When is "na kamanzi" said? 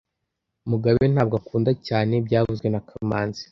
2.69-3.43